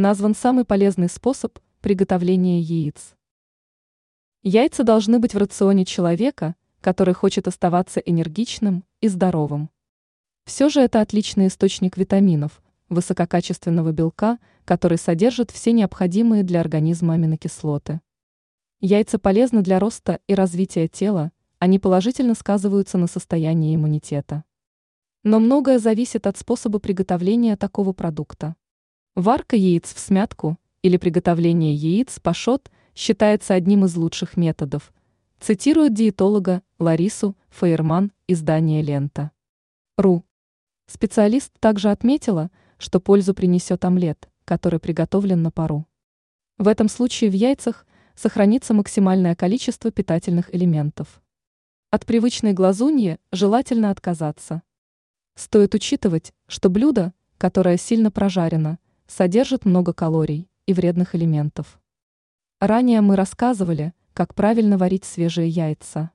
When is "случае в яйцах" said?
46.88-47.86